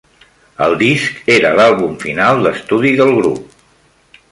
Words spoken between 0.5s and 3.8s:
El disc era l'àlbum final d'estudi del grup.